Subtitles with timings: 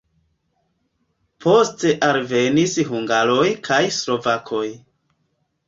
[1.45, 4.67] Poste alvenis hungaroj kaj slovakoj.